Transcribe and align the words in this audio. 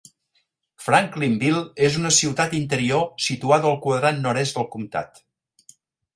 Franklinville 0.85 1.61
és 1.87 1.97
una 1.99 2.13
ciutat 2.21 2.57
interior, 2.61 3.05
situada 3.27 3.71
al 3.75 3.79
quadrant 3.85 4.21
nord-est 4.27 4.59
del 4.61 4.69
comtat. 4.79 5.25